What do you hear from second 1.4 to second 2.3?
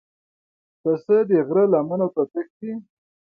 غره لمنو ته